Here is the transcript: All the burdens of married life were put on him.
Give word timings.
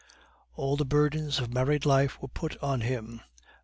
All 0.55 0.77
the 0.77 0.83
burdens 0.83 1.37
of 1.39 1.53
married 1.53 1.85
life 1.85 2.19
were 2.23 2.27
put 2.27 2.57
on 2.63 2.81
him. 2.81 3.21